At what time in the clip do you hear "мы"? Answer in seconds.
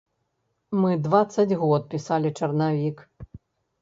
0.83-0.95